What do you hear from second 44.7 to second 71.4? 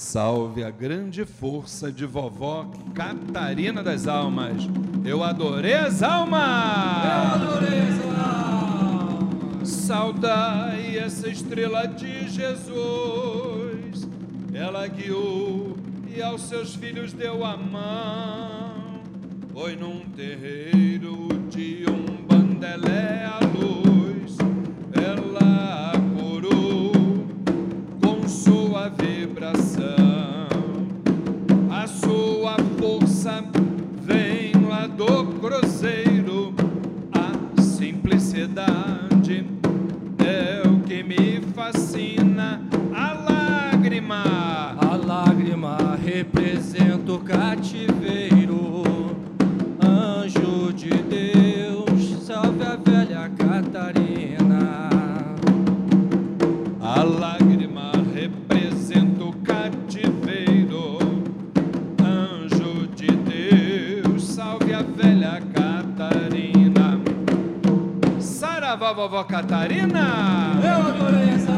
A lágrima representa o cativeiro. Catarina. Saravá, vovó Catarina! Eu adorei